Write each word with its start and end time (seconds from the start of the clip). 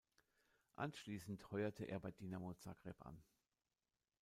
Anschließend 0.77 1.51
heuerte 1.51 1.83
er 1.85 1.99
bei 1.99 2.09
Dinamo 2.09 2.55
Zagreb 2.55 2.99
an. 3.05 3.21